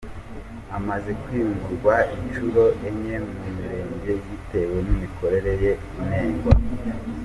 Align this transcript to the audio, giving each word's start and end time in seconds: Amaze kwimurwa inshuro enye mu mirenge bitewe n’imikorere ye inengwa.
Amaze 0.77 1.11
kwimurwa 1.23 1.95
inshuro 2.15 2.63
enye 2.87 3.15
mu 3.25 3.39
mirenge 3.55 4.11
bitewe 4.25 4.75
n’imikorere 4.85 5.51
ye 5.63 5.71
inengwa. 5.99 6.53